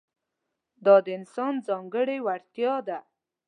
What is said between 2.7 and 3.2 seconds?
ده.